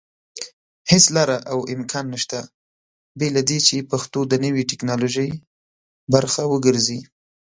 [0.91, 2.39] هيڅ لاره او امکان نشته
[3.19, 5.29] بېله دې چې پښتو د نوي ټيکنالوژي
[6.11, 6.99] پرخه وګرځي